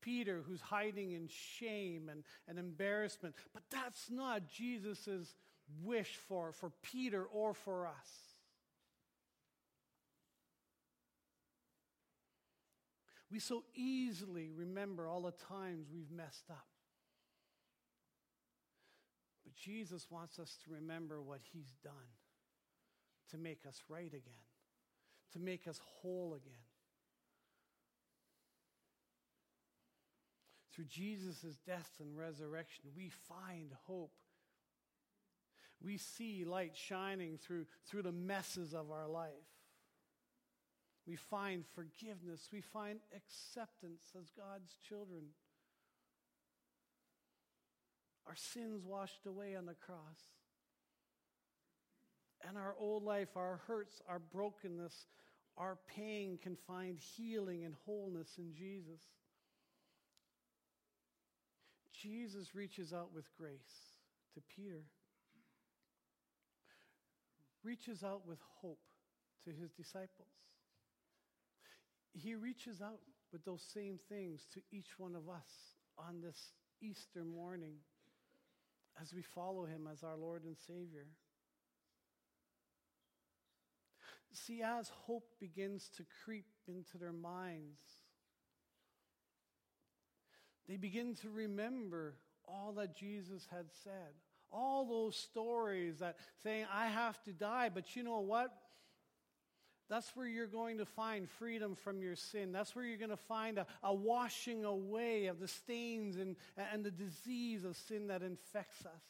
Peter, 0.00 0.42
who's 0.44 0.60
hiding 0.60 1.12
in 1.12 1.28
shame 1.28 2.08
and, 2.10 2.24
and 2.48 2.58
embarrassment. 2.58 3.34
But 3.54 3.62
that's 3.70 4.10
not 4.10 4.48
Jesus' 4.48 5.36
wish 5.82 6.16
for, 6.28 6.52
for 6.52 6.72
Peter 6.82 7.24
or 7.24 7.54
for 7.54 7.86
us. 7.86 8.31
We 13.32 13.38
so 13.38 13.64
easily 13.74 14.50
remember 14.54 15.08
all 15.08 15.22
the 15.22 15.32
times 15.32 15.86
we've 15.90 16.10
messed 16.10 16.50
up. 16.50 16.66
But 19.42 19.54
Jesus 19.54 20.06
wants 20.10 20.38
us 20.38 20.58
to 20.64 20.74
remember 20.74 21.22
what 21.22 21.40
he's 21.50 21.72
done 21.82 21.92
to 23.30 23.38
make 23.38 23.64
us 23.66 23.80
right 23.88 24.12
again, 24.12 24.44
to 25.32 25.38
make 25.38 25.66
us 25.66 25.80
whole 25.82 26.34
again. 26.34 26.52
Through 30.74 30.84
Jesus' 30.84 31.58
death 31.66 31.90
and 32.00 32.16
resurrection, 32.16 32.84
we 32.94 33.10
find 33.28 33.72
hope. 33.86 34.12
We 35.82 35.96
see 35.96 36.44
light 36.44 36.72
shining 36.74 37.38
through, 37.38 37.64
through 37.86 38.02
the 38.02 38.12
messes 38.12 38.74
of 38.74 38.90
our 38.90 39.08
life. 39.08 39.51
We 41.06 41.16
find 41.16 41.64
forgiveness. 41.74 42.48
We 42.52 42.60
find 42.60 43.00
acceptance 43.14 44.02
as 44.16 44.30
God's 44.30 44.76
children 44.88 45.22
our 48.26 48.36
sins 48.36 48.84
washed 48.84 49.26
away 49.26 49.56
on 49.56 49.66
the 49.66 49.74
cross. 49.74 49.98
And 52.48 52.56
our 52.56 52.74
old 52.78 53.04
life, 53.04 53.36
our 53.36 53.60
hurts, 53.66 54.00
our 54.08 54.18
brokenness, 54.18 55.06
our 55.56 55.78
pain 55.86 56.38
can 56.42 56.56
find 56.66 56.98
healing 56.98 57.64
and 57.64 57.74
wholeness 57.84 58.38
in 58.38 58.52
Jesus. 58.54 59.00
Jesus 61.92 62.54
reaches 62.54 62.92
out 62.92 63.10
with 63.14 63.26
grace 63.36 63.92
to 64.34 64.40
Peter, 64.56 64.82
reaches 67.62 68.02
out 68.02 68.26
with 68.26 68.38
hope 68.60 68.80
to 69.44 69.50
his 69.50 69.70
disciples. 69.70 70.28
He 72.14 72.34
reaches 72.34 72.80
out 72.80 73.00
with 73.32 73.44
those 73.44 73.62
same 73.62 73.98
things 74.08 74.46
to 74.54 74.60
each 74.70 74.98
one 74.98 75.14
of 75.14 75.28
us 75.28 75.48
on 75.98 76.20
this 76.20 76.52
Easter 76.80 77.24
morning 77.24 77.76
as 79.00 79.14
we 79.14 79.22
follow 79.22 79.64
him 79.64 79.88
as 79.90 80.02
our 80.02 80.16
Lord 80.16 80.44
and 80.44 80.56
Savior. 80.66 81.06
See, 84.34 84.62
as 84.62 84.90
hope 85.06 85.28
begins 85.40 85.90
to 85.96 86.04
creep 86.24 86.46
into 86.66 86.98
their 86.98 87.12
minds, 87.12 87.80
they 90.68 90.76
begin 90.76 91.14
to 91.16 91.28
remember 91.30 92.14
all 92.46 92.72
that 92.76 92.96
Jesus 92.96 93.46
had 93.50 93.66
said. 93.84 94.14
All 94.50 94.86
those 94.86 95.16
stories 95.16 95.98
that 96.00 96.16
saying, 96.42 96.66
I 96.72 96.86
have 96.88 97.22
to 97.24 97.32
die, 97.32 97.70
but 97.72 97.96
you 97.96 98.02
know 98.02 98.20
what? 98.20 98.52
That's 99.92 100.16
where 100.16 100.26
you're 100.26 100.46
going 100.46 100.78
to 100.78 100.86
find 100.86 101.28
freedom 101.28 101.74
from 101.74 102.00
your 102.00 102.16
sin. 102.16 102.50
That's 102.50 102.74
where 102.74 102.82
you're 102.82 102.96
going 102.96 103.10
to 103.10 103.16
find 103.18 103.58
a, 103.58 103.66
a 103.82 103.92
washing 103.92 104.64
away 104.64 105.26
of 105.26 105.38
the 105.38 105.46
stains 105.46 106.16
and, 106.16 106.36
and 106.72 106.82
the 106.82 106.90
disease 106.90 107.62
of 107.66 107.76
sin 107.76 108.06
that 108.06 108.22
infects 108.22 108.86
us. 108.86 109.02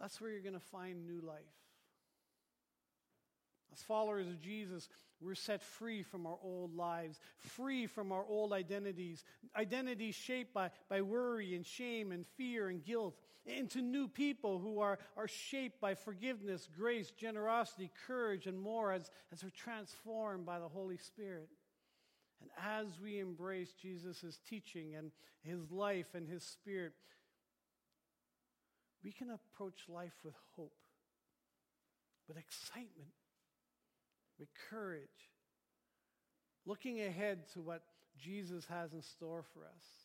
That's 0.00 0.20
where 0.20 0.32
you're 0.32 0.40
going 0.40 0.54
to 0.54 0.58
find 0.58 1.06
new 1.06 1.20
life. 1.24 1.38
As 3.72 3.80
followers 3.82 4.26
of 4.26 4.40
Jesus, 4.40 4.88
we're 5.20 5.36
set 5.36 5.62
free 5.62 6.02
from 6.02 6.26
our 6.26 6.38
old 6.42 6.74
lives, 6.74 7.20
free 7.38 7.86
from 7.86 8.10
our 8.10 8.24
old 8.28 8.52
identities, 8.52 9.22
identities 9.56 10.16
shaped 10.16 10.52
by, 10.52 10.72
by 10.88 11.02
worry 11.02 11.54
and 11.54 11.64
shame 11.64 12.10
and 12.10 12.26
fear 12.36 12.68
and 12.68 12.84
guilt, 12.84 13.14
into 13.46 13.82
new 13.82 14.08
people 14.08 14.58
who 14.58 14.80
are, 14.80 14.98
are 15.16 15.28
shaped 15.28 15.80
by 15.80 15.94
forgiveness, 15.94 16.68
grace, 16.76 17.10
generosity, 17.10 17.90
courage, 18.06 18.46
and 18.46 18.58
more 18.58 18.92
as, 18.92 19.10
as 19.32 19.42
we're 19.42 19.50
transformed 19.50 20.46
by 20.46 20.58
the 20.58 20.68
Holy 20.68 20.96
Spirit. 20.96 21.48
And 22.40 22.50
as 22.62 23.00
we 23.02 23.18
embrace 23.18 23.72
Jesus' 23.80 24.38
teaching 24.48 24.94
and 24.94 25.10
his 25.42 25.70
life 25.70 26.14
and 26.14 26.28
his 26.28 26.42
spirit, 26.42 26.92
we 29.02 29.12
can 29.12 29.30
approach 29.30 29.84
life 29.88 30.14
with 30.24 30.34
hope, 30.56 30.72
with 32.26 32.38
excitement 32.38 33.12
with 34.38 34.48
courage, 34.70 35.30
looking 36.66 37.00
ahead 37.00 37.48
to 37.54 37.60
what 37.60 37.82
Jesus 38.18 38.64
has 38.66 38.92
in 38.92 39.02
store 39.02 39.44
for 39.52 39.60
us. 39.60 40.03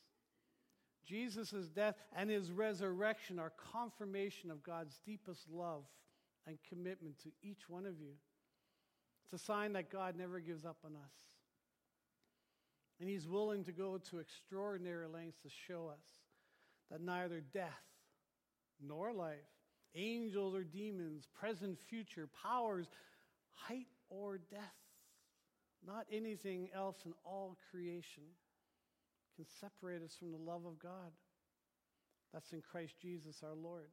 Jesus' 1.09 1.69
death 1.73 1.95
and 2.15 2.29
his 2.29 2.51
resurrection 2.51 3.39
are 3.39 3.51
confirmation 3.73 4.51
of 4.51 4.61
God's 4.61 4.99
deepest 5.05 5.49
love 5.51 5.83
and 6.45 6.57
commitment 6.69 7.17
to 7.23 7.29
each 7.41 7.67
one 7.67 7.85
of 7.85 7.99
you. 7.99 8.13
It's 9.25 9.41
a 9.41 9.45
sign 9.45 9.73
that 9.73 9.91
God 9.91 10.15
never 10.15 10.39
gives 10.39 10.65
up 10.65 10.77
on 10.85 10.95
us. 10.95 11.13
And 12.99 13.09
he's 13.09 13.27
willing 13.27 13.63
to 13.63 13.71
go 13.71 13.97
to 14.09 14.19
extraordinary 14.19 15.07
lengths 15.07 15.41
to 15.43 15.49
show 15.49 15.87
us 15.87 16.05
that 16.91 17.01
neither 17.01 17.39
death 17.39 17.83
nor 18.85 19.13
life, 19.13 19.37
angels 19.95 20.53
or 20.53 20.63
demons, 20.63 21.27
present, 21.39 21.79
future, 21.79 22.27
powers, 22.43 22.87
height 23.53 23.87
or 24.09 24.37
death. 24.37 24.59
Not 25.85 26.05
anything 26.11 26.69
else 26.73 26.97
in 27.05 27.13
all 27.23 27.57
creation 27.71 28.23
can 29.39 29.48
separate 29.62 30.01
us 30.03 30.13
from 30.19 30.31
the 30.31 30.38
love 30.38 30.65
of 30.65 30.77
God. 30.79 31.12
That's 32.34 32.51
in 32.51 32.62
Christ 32.62 32.96
Jesus 33.01 33.41
our 33.41 33.55
Lord. 33.55 33.88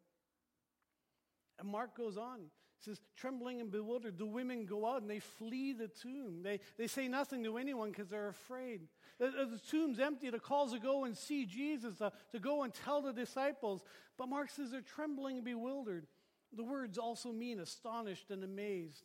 And 1.60 1.68
Mark 1.68 1.96
goes 1.96 2.16
on. 2.16 2.40
He 2.78 2.90
says, 2.90 3.00
trembling 3.16 3.60
and 3.60 3.70
bewildered, 3.70 4.18
the 4.18 4.26
women 4.26 4.66
go 4.66 4.84
out 4.84 5.02
and 5.02 5.10
they 5.10 5.20
flee 5.20 5.72
the 5.72 5.86
tomb. 5.86 6.42
They, 6.42 6.58
they 6.76 6.88
say 6.88 7.06
nothing 7.06 7.44
to 7.44 7.58
anyone 7.58 7.90
because 7.90 8.08
they're 8.08 8.28
afraid. 8.28 8.80
The, 9.20 9.30
the, 9.30 9.60
tomb's 9.70 10.00
empty. 10.00 10.30
The 10.30 10.40
calls 10.40 10.72
to 10.72 10.80
go 10.80 11.04
and 11.04 11.16
see 11.16 11.46
Jesus, 11.46 11.98
to, 11.98 12.12
to 12.32 12.38
go 12.40 12.64
and 12.64 12.74
tell 12.74 13.00
the 13.00 13.12
disciples. 13.12 13.84
But 14.18 14.28
Mark 14.28 14.50
says 14.50 14.72
they're 14.72 14.80
trembling 14.80 15.36
and 15.36 15.44
bewildered. 15.44 16.06
The 16.54 16.64
words 16.64 16.98
also 16.98 17.30
mean 17.30 17.60
astonished 17.60 18.30
and 18.30 18.42
amazed 18.42 19.04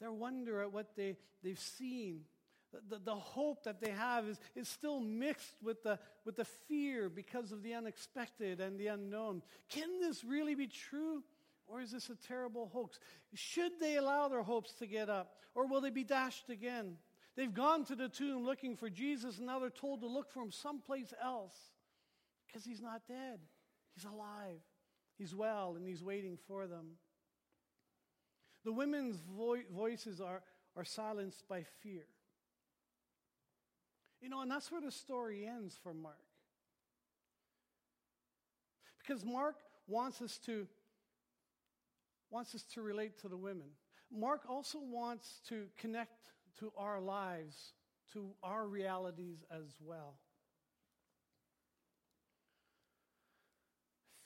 their 0.00 0.10
wonder 0.10 0.62
at 0.62 0.72
what 0.72 0.96
they, 0.96 1.16
they've 1.42 1.58
seen. 1.58 2.22
The, 2.88 2.98
the, 3.04 3.14
hope 3.14 3.64
that 3.64 3.80
they 3.80 3.90
have 3.90 4.28
is, 4.28 4.38
is 4.54 4.68
still 4.68 5.00
mixed 5.00 5.56
with 5.60 5.82
the, 5.82 5.98
with 6.24 6.36
the 6.36 6.44
fear 6.44 7.08
because 7.08 7.50
of 7.50 7.64
the 7.64 7.74
unexpected 7.74 8.60
and 8.60 8.78
the 8.78 8.86
unknown. 8.86 9.42
Can 9.68 10.00
this 10.00 10.22
really 10.22 10.54
be 10.54 10.68
true? 10.68 11.24
Or 11.66 11.80
is 11.80 11.90
this 11.90 12.10
a 12.10 12.16
terrible 12.16 12.70
hoax? 12.72 12.98
Should 13.34 13.80
they 13.80 13.96
allow 13.96 14.28
their 14.28 14.42
hopes 14.42 14.72
to 14.74 14.86
get 14.86 15.08
up? 15.08 15.34
Or 15.54 15.66
will 15.66 15.80
they 15.80 15.90
be 15.90 16.04
dashed 16.04 16.48
again? 16.48 16.96
They've 17.36 17.52
gone 17.52 17.84
to 17.86 17.96
the 17.96 18.08
tomb 18.08 18.44
looking 18.44 18.76
for 18.76 18.90
Jesus, 18.90 19.38
and 19.38 19.46
now 19.46 19.58
they're 19.58 19.70
told 19.70 20.00
to 20.00 20.06
look 20.06 20.30
for 20.30 20.42
him 20.42 20.50
someplace 20.50 21.14
else 21.22 21.56
because 22.46 22.64
he's 22.64 22.82
not 22.82 23.02
dead. 23.06 23.38
He's 23.94 24.04
alive. 24.04 24.60
He's 25.16 25.34
well, 25.34 25.74
and 25.76 25.86
he's 25.86 26.02
waiting 26.02 26.38
for 26.48 26.66
them. 26.66 26.92
The 28.64 28.72
women's 28.72 29.20
vo- 29.20 29.62
voices 29.74 30.20
are, 30.20 30.42
are 30.76 30.84
silenced 30.84 31.46
by 31.48 31.64
fear. 31.82 32.04
You 34.20 34.28
know, 34.28 34.42
and 34.42 34.50
that's 34.50 34.70
where 34.70 34.80
the 34.80 34.92
story 34.92 35.46
ends 35.46 35.78
for 35.82 35.94
Mark. 35.94 36.16
Because 38.98 39.24
Mark 39.24 39.56
wants 39.86 40.20
us 40.22 40.38
to 40.46 40.66
wants 42.30 42.54
us 42.54 42.62
to 42.62 42.82
relate 42.82 43.18
to 43.20 43.28
the 43.28 43.36
women. 43.36 43.68
Mark 44.12 44.42
also 44.48 44.78
wants 44.80 45.40
to 45.48 45.66
connect 45.76 46.12
to 46.60 46.72
our 46.76 47.00
lives, 47.00 47.72
to 48.12 48.30
our 48.42 48.66
realities 48.66 49.44
as 49.50 49.66
well. 49.80 50.14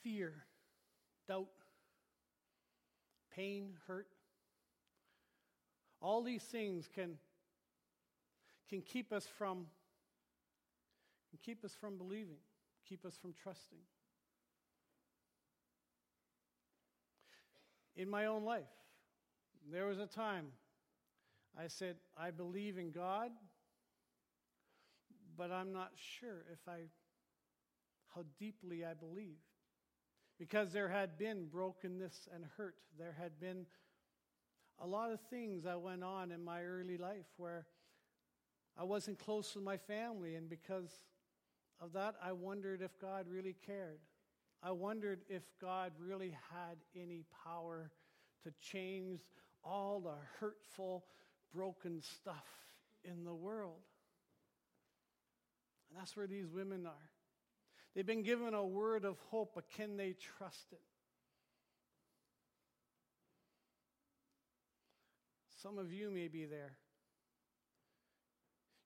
Fear, 0.02 0.34
doubt, 1.26 1.48
pain, 3.34 3.72
hurt, 3.86 4.08
all 6.00 6.22
these 6.22 6.42
things 6.42 6.88
can, 6.94 7.16
can 8.68 8.82
keep 8.82 9.12
us 9.12 9.26
from 9.38 9.66
can 11.34 11.54
keep 11.54 11.64
us 11.64 11.74
from 11.80 11.98
believing, 11.98 12.36
keep 12.88 13.04
us 13.04 13.16
from 13.20 13.32
trusting. 13.42 13.78
In 17.96 18.08
my 18.08 18.26
own 18.26 18.44
life, 18.44 18.64
there 19.72 19.86
was 19.86 19.98
a 19.98 20.06
time 20.06 20.46
I 21.58 21.68
said, 21.68 21.96
I 22.16 22.30
believe 22.30 22.78
in 22.78 22.90
God, 22.90 23.30
but 25.36 25.50
I'm 25.50 25.72
not 25.72 25.92
sure 25.94 26.44
if 26.52 26.58
I 26.68 26.82
how 28.14 28.22
deeply 28.38 28.84
I 28.84 28.94
believe. 28.94 29.38
Because 30.38 30.72
there 30.72 30.88
had 30.88 31.18
been 31.18 31.46
brokenness 31.46 32.28
and 32.32 32.44
hurt. 32.56 32.76
There 32.96 33.16
had 33.18 33.40
been 33.40 33.66
a 34.80 34.86
lot 34.86 35.10
of 35.10 35.20
things 35.30 35.64
that 35.64 35.80
went 35.80 36.04
on 36.04 36.30
in 36.30 36.44
my 36.44 36.62
early 36.62 36.96
life 36.96 37.26
where 37.36 37.66
I 38.78 38.84
wasn't 38.84 39.18
close 39.18 39.52
to 39.52 39.60
my 39.60 39.76
family, 39.76 40.34
and 40.34 40.48
because 40.48 41.00
of 41.84 41.92
that, 41.92 42.14
I 42.22 42.32
wondered 42.32 42.80
if 42.80 42.98
God 42.98 43.26
really 43.28 43.54
cared. 43.66 44.00
I 44.62 44.72
wondered 44.72 45.20
if 45.28 45.42
God 45.60 45.92
really 46.00 46.34
had 46.50 46.78
any 46.96 47.24
power 47.44 47.90
to 48.42 48.52
change 48.60 49.20
all 49.62 50.00
the 50.00 50.14
hurtful, 50.40 51.04
broken 51.54 52.00
stuff 52.00 52.46
in 53.04 53.24
the 53.24 53.34
world. 53.34 53.82
And 55.90 56.00
that's 56.00 56.16
where 56.16 56.26
these 56.26 56.46
women 56.46 56.86
are. 56.86 57.10
They've 57.94 58.06
been 58.06 58.22
given 58.22 58.54
a 58.54 58.64
word 58.64 59.04
of 59.04 59.18
hope, 59.30 59.52
but 59.54 59.68
can 59.68 59.96
they 59.96 60.14
trust 60.38 60.66
it? 60.72 60.80
Some 65.62 65.78
of 65.78 65.92
you 65.92 66.10
may 66.10 66.28
be 66.28 66.46
there. 66.46 66.76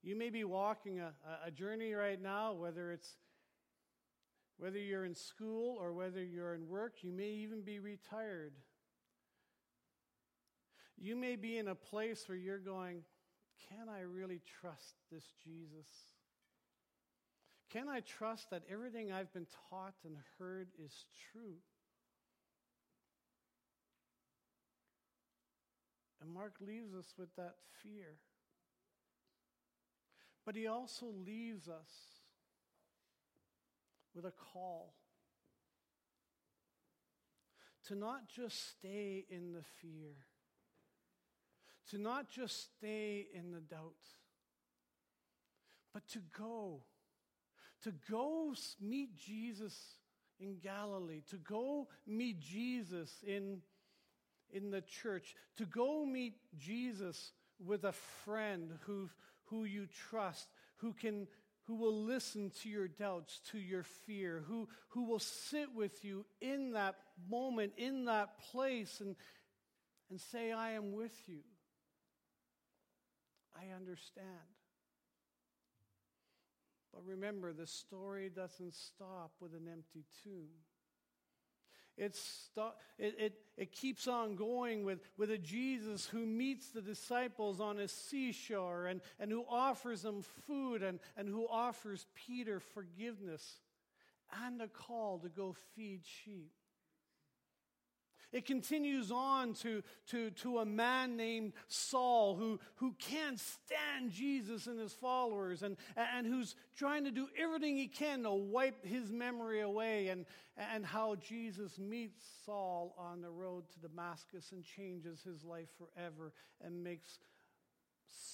You 0.01 0.15
may 0.15 0.29
be 0.29 0.43
walking 0.43 0.99
a, 0.99 1.13
a 1.45 1.51
journey 1.51 1.93
right 1.93 2.21
now, 2.21 2.53
whether 2.53 2.91
it's 2.91 3.17
whether 4.57 4.77
you're 4.77 5.05
in 5.05 5.15
school 5.15 5.77
or 5.79 5.93
whether 5.93 6.21
you're 6.23 6.53
in 6.53 6.67
work, 6.67 6.97
you 7.01 7.13
may 7.13 7.29
even 7.29 7.61
be 7.61 7.79
retired. 7.79 8.53
You 10.97 11.15
may 11.15 11.37
be 11.37 11.57
in 11.57 11.69
a 11.69 11.75
place 11.75 12.27
where 12.27 12.37
you're 12.37 12.59
going, 12.59 13.03
Can 13.69 13.87
I 13.87 14.01
really 14.01 14.41
trust 14.59 14.95
this 15.11 15.23
Jesus? 15.43 15.87
Can 17.69 17.87
I 17.87 18.01
trust 18.01 18.49
that 18.49 18.63
everything 18.69 19.11
I've 19.11 19.31
been 19.31 19.47
taught 19.69 19.93
and 20.03 20.17
heard 20.37 20.69
is 20.83 21.05
true? 21.31 21.55
And 26.21 26.33
Mark 26.33 26.55
leaves 26.59 26.93
us 26.93 27.13
with 27.17 27.33
that 27.37 27.55
fear. 27.81 28.17
But 30.49 30.55
he 30.55 30.65
also 30.65 31.05
leaves 31.27 31.67
us 31.69 31.91
with 34.15 34.25
a 34.25 34.31
call 34.31 34.95
to 37.85 37.93
not 37.93 38.27
just 38.27 38.71
stay 38.71 39.27
in 39.29 39.53
the 39.53 39.61
fear, 39.79 40.15
to 41.91 41.99
not 41.99 42.31
just 42.31 42.63
stay 42.63 43.27
in 43.31 43.51
the 43.51 43.59
doubt, 43.59 43.93
but 45.93 46.07
to 46.13 46.19
go, 46.35 46.81
to 47.83 47.93
go 48.09 48.55
meet 48.81 49.15
Jesus 49.15 49.75
in 50.39 50.57
Galilee, 50.57 51.21
to 51.29 51.37
go 51.37 51.89
meet 52.07 52.39
Jesus 52.39 53.11
in 53.23 53.59
in 54.49 54.71
the 54.71 54.81
church, 54.81 55.35
to 55.57 55.65
go 55.67 56.07
meet 56.07 56.37
Jesus 56.57 57.33
with 57.63 57.83
a 57.83 57.91
friend 57.91 58.71
who, 58.87 59.11
who 59.49 59.65
you 59.65 59.87
trust, 60.09 60.47
who 60.77 60.93
can 60.93 61.27
who 61.69 61.75
will 61.75 62.03
listen 62.03 62.51
to 62.63 62.67
your 62.67 62.87
doubts, 62.87 63.41
to 63.51 63.59
your 63.59 63.83
fear, 63.83 64.43
who, 64.47 64.67
who 64.87 65.03
will 65.03 65.19
sit 65.19 65.67
with 65.75 66.03
you 66.03 66.25
in 66.41 66.71
that 66.71 66.95
moment, 67.29 67.73
in 67.77 68.05
that 68.05 68.39
place, 68.51 69.01
and, 69.01 69.15
and 70.09 70.19
say, 70.19 70.51
I 70.51 70.71
am 70.71 70.93
with 70.93 71.13
you. 71.27 71.41
I 73.55 73.75
understand. 73.75 74.25
But 76.91 77.05
remember, 77.05 77.53
the 77.53 77.67
story 77.67 78.31
doesn't 78.35 78.73
stop 78.73 79.33
with 79.39 79.53
an 79.53 79.67
empty 79.71 80.05
tomb. 80.23 80.49
It, 81.99 82.15
it, 82.97 83.33
it 83.57 83.71
keeps 83.73 84.07
on 84.07 84.35
going 84.35 84.85
with, 84.85 84.99
with 85.17 85.31
a 85.31 85.37
Jesus 85.37 86.05
who 86.05 86.25
meets 86.25 86.69
the 86.69 86.81
disciples 86.81 87.59
on 87.59 87.77
a 87.77 87.87
seashore 87.87 88.87
and, 88.87 89.01
and 89.19 89.29
who 89.29 89.43
offers 89.49 90.03
them 90.03 90.23
food 90.47 90.81
and, 90.81 90.99
and 91.17 91.27
who 91.27 91.45
offers 91.47 92.05
Peter 92.15 92.59
forgiveness 92.59 93.59
and 94.45 94.61
a 94.61 94.67
call 94.67 95.19
to 95.19 95.29
go 95.29 95.55
feed 95.75 96.01
sheep. 96.05 96.53
It 98.31 98.45
continues 98.45 99.11
on 99.11 99.53
to, 99.55 99.81
to, 100.07 100.29
to 100.31 100.59
a 100.59 100.65
man 100.65 101.17
named 101.17 101.53
Saul 101.67 102.35
who, 102.35 102.59
who 102.75 102.93
can't 102.99 103.39
stand 103.39 104.11
Jesus 104.11 104.67
and 104.67 104.79
his 104.79 104.93
followers 104.93 105.63
and, 105.63 105.77
and 105.97 106.27
who's 106.27 106.55
trying 106.77 107.05
to 107.05 107.11
do 107.11 107.27
everything 107.41 107.75
he 107.75 107.87
can 107.87 108.23
to 108.23 108.31
wipe 108.31 108.85
his 108.85 109.11
memory 109.11 109.61
away, 109.61 110.09
and, 110.09 110.25
and 110.57 110.85
how 110.85 111.15
Jesus 111.15 111.79
meets 111.79 112.23
Saul 112.45 112.93
on 112.99 113.21
the 113.21 113.31
road 113.31 113.63
to 113.71 113.87
Damascus 113.87 114.51
and 114.51 114.63
changes 114.63 115.23
his 115.23 115.43
life 115.43 115.69
forever 115.77 116.31
and 116.63 116.83
makes 116.83 117.17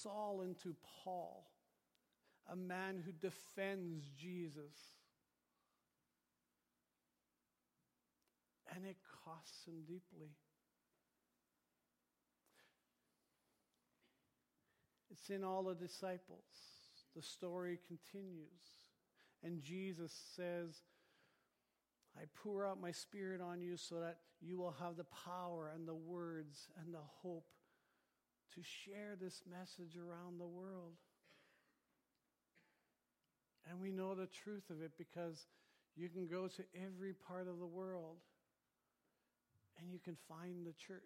Saul 0.02 0.42
into 0.42 0.74
Paul, 1.04 1.46
a 2.52 2.56
man 2.56 3.02
who 3.04 3.12
defends 3.12 4.04
Jesus. 4.18 4.74
And 8.74 8.84
it 8.84 8.96
costs 9.26 9.66
him 9.66 9.82
deeply. 9.86 10.30
It's 15.10 15.30
in 15.30 15.42
all 15.42 15.64
the 15.64 15.74
disciples. 15.74 16.44
The 17.14 17.22
story 17.22 17.78
continues. 17.88 18.62
And 19.42 19.62
Jesus 19.62 20.12
says, 20.36 20.82
I 22.16 22.24
pour 22.42 22.66
out 22.66 22.80
my 22.80 22.92
spirit 22.92 23.40
on 23.40 23.60
you 23.60 23.76
so 23.76 24.00
that 24.00 24.18
you 24.40 24.58
will 24.58 24.74
have 24.80 24.96
the 24.96 25.06
power 25.24 25.72
and 25.74 25.86
the 25.86 25.94
words 25.94 26.68
and 26.80 26.94
the 26.94 27.04
hope 27.22 27.46
to 28.54 28.60
share 28.62 29.16
this 29.20 29.42
message 29.50 29.96
around 29.96 30.38
the 30.38 30.46
world. 30.46 30.94
And 33.68 33.80
we 33.80 33.90
know 33.90 34.14
the 34.14 34.28
truth 34.44 34.70
of 34.70 34.80
it 34.80 34.92
because 34.96 35.46
you 35.96 36.08
can 36.08 36.26
go 36.26 36.46
to 36.46 36.64
every 36.74 37.12
part 37.12 37.48
of 37.48 37.58
the 37.58 37.66
world 37.66 38.18
and 39.78 39.90
you 39.90 39.98
can 39.98 40.16
find 40.28 40.66
the 40.66 40.72
church. 40.72 41.02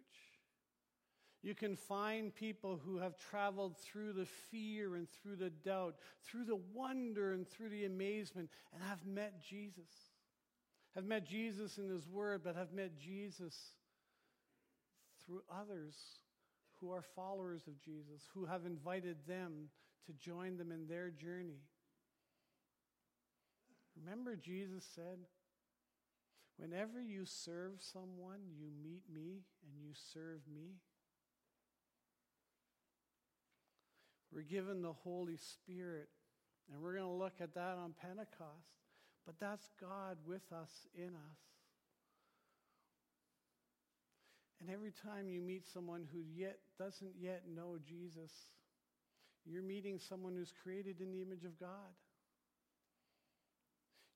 You 1.43 1.55
can 1.55 1.75
find 1.75 2.35
people 2.35 2.79
who 2.85 2.99
have 2.99 3.17
traveled 3.17 3.77
through 3.79 4.13
the 4.13 4.27
fear 4.51 4.95
and 4.97 5.09
through 5.09 5.37
the 5.37 5.51
doubt, 5.51 5.97
through 6.23 6.45
the 6.45 6.61
wonder 6.75 7.33
and 7.33 7.49
through 7.49 7.71
the 7.71 7.87
amazement, 7.87 8.51
and 8.75 8.83
have 8.83 9.07
met 9.07 9.43
Jesus. 9.43 9.91
Have 10.95 11.05
met 11.05 11.27
Jesus 11.27 11.79
in 11.79 11.89
His 11.89 12.07
Word, 12.07 12.43
but 12.45 12.57
have 12.57 12.73
met 12.73 12.99
Jesus 12.99 13.57
through 15.25 15.43
others 15.51 15.95
who 16.81 16.91
are 16.93 17.03
followers 17.03 17.63
of 17.67 17.81
Jesus, 17.81 18.23
who 18.35 18.45
have 18.45 18.67
invited 18.67 19.17
them 19.27 19.71
to 20.07 20.13
join 20.13 20.57
them 20.57 20.73
in 20.73 20.87
their 20.87 21.11
journey. 21.11 21.61
Remember, 24.03 24.37
Jesus 24.37 24.85
said, 24.95 25.19
Whenever 26.61 27.01
you 27.01 27.25
serve 27.25 27.73
someone, 27.79 28.41
you 28.59 28.69
meet 28.83 29.05
me 29.11 29.45
and 29.65 29.81
you 29.81 29.93
serve 30.13 30.41
me. 30.53 30.75
We're 34.31 34.43
given 34.43 34.83
the 34.83 34.93
Holy 34.93 35.39
Spirit, 35.39 36.11
and 36.71 36.83
we're 36.83 36.93
going 36.93 37.07
to 37.07 37.11
look 37.11 37.41
at 37.41 37.55
that 37.55 37.79
on 37.83 37.95
Pentecost. 37.99 38.77
But 39.25 39.37
that's 39.41 39.71
God 39.81 40.19
with 40.27 40.53
us, 40.53 40.71
in 40.95 41.09
us. 41.09 41.41
And 44.61 44.69
every 44.71 44.93
time 44.93 45.29
you 45.29 45.41
meet 45.41 45.67
someone 45.67 46.07
who 46.13 46.21
yet 46.21 46.59
doesn't 46.79 47.15
yet 47.19 47.45
know 47.53 47.79
Jesus, 47.83 48.33
you're 49.47 49.63
meeting 49.63 49.99
someone 49.99 50.35
who's 50.37 50.53
created 50.63 51.01
in 51.01 51.11
the 51.11 51.23
image 51.23 51.45
of 51.45 51.59
God. 51.59 51.97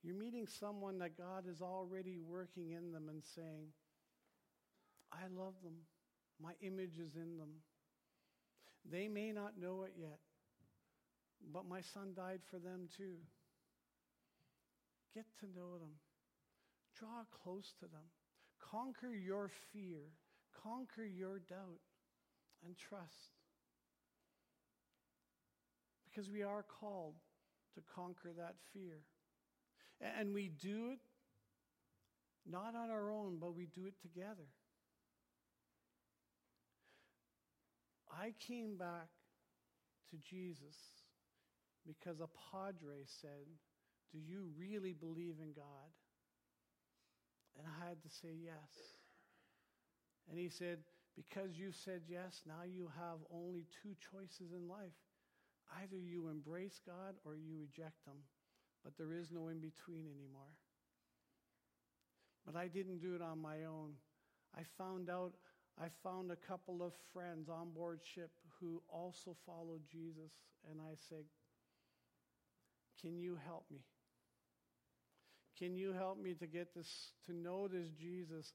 You're 0.05 0.15
meeting 0.15 0.47
someone 0.47 0.99
that 0.99 1.17
God 1.17 1.45
is 1.51 1.63
already 1.63 2.19
working 2.19 2.73
in 2.73 2.93
them 2.93 3.09
and 3.09 3.23
saying, 3.35 3.69
I 5.11 5.27
love 5.35 5.55
them. 5.63 5.77
My 6.43 6.53
image 6.61 6.99
is 6.99 7.17
in 7.17 7.39
them. 7.39 7.63
They 8.91 9.09
may 9.09 9.33
not 9.33 9.59
know 9.59 9.85
it 9.85 9.93
yet, 9.99 10.19
but 11.53 11.67
my 11.67 11.81
son 11.81 12.13
died 12.15 12.41
for 12.51 12.59
them 12.59 12.89
too. 12.95 13.17
Get 15.15 15.25
to 15.41 15.47
know 15.47 15.79
them. 15.79 15.95
Draw 16.99 17.25
close 17.43 17.73
to 17.81 17.87
them. 17.87 18.05
Conquer 18.61 19.15
your 19.15 19.51
fear. 19.73 20.13
Conquer 20.63 21.05
your 21.05 21.39
doubt 21.39 21.81
and 22.67 22.77
trust. 22.77 23.31
Because 26.05 26.31
we 26.31 26.43
are 26.43 26.63
called 26.63 27.15
to 27.75 27.81
conquer 27.95 28.33
that 28.37 28.57
fear. 28.73 29.01
And 30.01 30.35
we 30.35 30.49
do 30.49 30.91
it 30.93 30.99
not 32.47 32.75
on 32.75 32.91
our 32.91 33.11
own, 33.11 33.39
but 33.41 33.55
we 33.55 33.67
do 33.67 33.87
it 33.87 33.95
together. 34.03 34.49
I 38.11 38.35
came 38.47 38.77
back 38.77 39.09
to 40.11 40.17
Jesus 40.19 40.77
because 41.87 42.21
a 42.21 42.29
padre 42.53 43.05
said, 43.21 43.47
Do 44.13 44.19
you 44.19 44.51
really 44.59 44.93
believe 44.93 45.37
in 45.43 45.53
God? 45.53 45.91
And 47.59 47.67
I 47.67 47.89
had 47.89 48.03
to 48.03 48.09
say 48.09 48.35
yes. 48.43 48.71
And 50.29 50.39
he 50.39 50.49
said, 50.49 50.79
Because 51.17 51.57
you 51.57 51.73
said 51.73 52.03
yes, 52.09 52.43
now 52.47 52.65
you 52.67 52.91
have 52.99 53.19
only 53.33 53.67
two 53.83 53.95
choices 54.13 54.53
in 54.53 54.69
life. 54.69 54.99
Either 55.83 55.97
you 55.97 56.29
embrace 56.29 56.81
God 56.87 57.15
or 57.25 57.37
you 57.37 57.57
reject 57.59 58.05
Him 58.07 58.21
but 58.85 58.93
there 58.99 59.15
is 59.15 59.31
no 59.33 59.49
in 59.49 59.59
between 59.59 60.05
anymore. 60.07 60.53
But 62.45 62.57
I 62.57 62.69
didn't 62.69 63.01
do 63.01 63.15
it 63.15 63.23
on 63.23 63.41
my 63.41 63.65
own. 63.65 63.95
I 64.57 64.63
found 64.77 65.09
out, 65.09 65.33
I 65.81 65.87
found 66.03 66.31
a 66.31 66.37
couple 66.37 66.83
of 66.83 66.93
friends 67.13 67.49
on 67.49 67.71
board 67.71 68.01
ship 68.15 68.31
who 68.61 68.83
also 68.89 69.35
followed 69.47 69.81
Jesus, 69.91 70.31
and 70.71 70.81
I 70.81 70.95
said, 71.09 71.25
Can 73.01 73.19
you 73.19 73.39
help 73.47 73.65
me? 73.73 73.81
Can 75.59 75.77
you 75.77 75.93
help 75.93 76.21
me 76.21 76.35
to 76.35 76.47
get 76.47 76.75
this, 76.75 77.13
to 77.27 77.33
know 77.33 77.69
this 77.69 77.89
Jesus? 77.89 78.53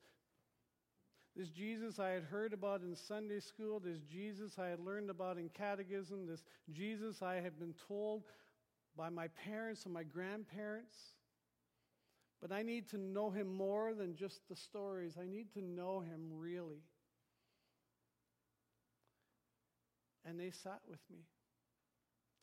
This 1.35 1.49
Jesus 1.49 1.99
I 1.99 2.09
had 2.09 2.23
heard 2.23 2.53
about 2.53 2.81
in 2.81 2.95
Sunday 2.95 3.39
school, 3.39 3.79
this 3.79 3.99
Jesus 4.11 4.57
I 4.59 4.67
had 4.67 4.79
learned 4.79 5.09
about 5.09 5.37
in 5.37 5.49
catechism, 5.49 6.25
this 6.27 6.43
Jesus 6.71 7.21
I 7.21 7.35
had 7.35 7.57
been 7.59 7.73
told 7.87 8.23
by 8.97 9.09
my 9.09 9.27
parents 9.45 9.85
and 9.85 9.93
my 9.93 10.03
grandparents. 10.03 10.95
But 12.41 12.51
I 12.51 12.61
need 12.63 12.89
to 12.89 12.97
know 12.97 13.29
him 13.29 13.53
more 13.53 13.93
than 13.93 14.15
just 14.15 14.47
the 14.47 14.55
stories. 14.55 15.17
I 15.19 15.25
need 15.25 15.51
to 15.53 15.61
know 15.61 15.99
him 15.99 16.29
really. 16.31 16.83
And 20.25 20.39
they 20.39 20.51
sat 20.51 20.79
with 20.87 20.99
me. 21.11 21.19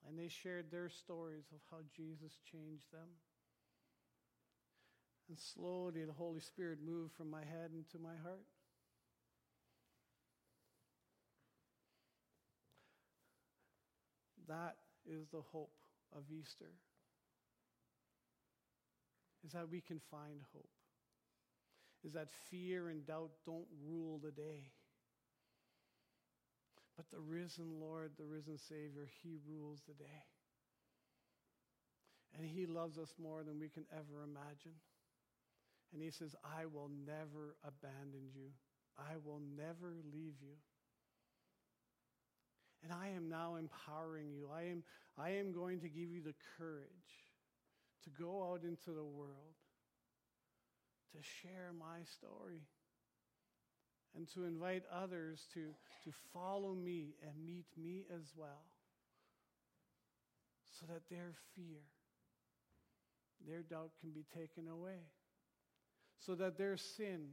And 0.09 0.19
they 0.19 0.29
shared 0.29 0.71
their 0.71 0.89
stories 0.89 1.47
of 1.53 1.61
how 1.71 1.79
Jesus 1.97 2.39
changed 2.53 2.93
them. 2.93 3.09
And 5.29 5.39
slowly 5.39 6.05
the 6.05 6.13
Holy 6.13 6.41
Spirit 6.41 6.79
moved 6.87 7.15
from 7.15 7.31
my 7.31 7.41
head 7.41 7.71
into 7.75 7.99
my 7.99 8.15
heart. 8.23 8.47
That 14.47 14.77
is 15.05 15.27
the 15.33 15.41
hope 15.53 15.73
of 16.17 16.25
Easter 16.31 16.73
is 19.45 19.53
that 19.53 19.71
we 19.71 19.81
can 19.81 20.01
find 20.11 20.41
hope, 20.53 20.69
is 22.05 22.15
that 22.15 22.29
fear 22.51 22.89
and 22.89 23.07
doubt 23.07 23.31
don't 23.45 23.67
rule 23.87 24.19
the 24.23 24.33
day. 24.33 24.73
But 26.97 27.11
the 27.11 27.21
risen 27.21 27.79
Lord, 27.79 28.13
the 28.19 28.25
risen 28.25 28.57
Savior, 28.57 29.07
He 29.23 29.37
rules 29.47 29.83
the 29.87 29.95
day. 29.95 30.25
And 32.37 32.47
He 32.47 32.67
loves 32.67 32.99
us 32.99 33.13
more 33.23 33.45
than 33.45 33.61
we 33.61 33.69
can 33.69 33.85
ever 33.93 34.23
imagine. 34.25 34.81
And 35.93 36.03
He 36.03 36.11
says, 36.11 36.35
I 36.43 36.65
will 36.67 36.91
never 37.07 37.57
abandon 37.63 38.33
you. 38.35 38.49
I 38.99 39.17
will 39.23 39.41
never 39.57 39.95
leave 40.13 40.41
you. 40.41 40.57
And 42.87 42.95
I 43.03 43.09
am 43.17 43.29
now 43.29 43.57
empowering 43.57 44.31
you. 44.31 44.49
I 44.55 44.63
am, 44.63 44.85
I 45.19 45.31
am 45.31 45.53
going 45.53 45.81
to 45.81 45.89
give 45.89 46.09
you 46.09 46.23
the 46.23 46.35
courage 46.57 46.87
to 48.05 48.11
go 48.11 48.53
out 48.53 48.63
into 48.63 48.93
the 48.93 49.03
world, 49.03 49.57
to 51.11 51.19
share 51.21 51.73
my 51.77 52.05
story, 52.05 52.61
and 54.15 54.29
to 54.35 54.45
invite 54.45 54.85
others 54.95 55.49
to, 55.55 55.75
to 56.05 56.13
follow 56.33 56.75
me 56.75 57.17
and 57.27 57.45
meet 57.45 57.67
me 57.77 58.05
as 58.15 58.23
well, 58.37 58.67
so 60.79 60.87
that 60.87 61.03
their 61.11 61.35
fear, 61.57 61.83
their 63.49 63.63
doubt 63.63 63.91
can 64.01 64.11
be 64.11 64.25
taken 64.33 64.69
away, 64.69 65.11
so 66.25 66.37
that 66.37 66.57
their 66.57 66.77
sin 66.77 67.31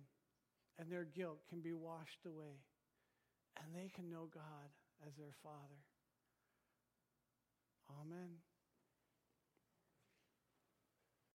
and 0.80 0.92
their 0.92 1.06
guilt 1.06 1.42
can 1.48 1.62
be 1.62 1.74
washed 1.74 2.26
away, 2.26 2.58
and 3.62 3.76
they 3.76 3.92
can 3.94 4.10
know 4.10 4.28
God 4.34 4.72
as 5.06 5.16
their 5.16 5.34
Father. 5.44 5.84
Amen. 7.90 8.53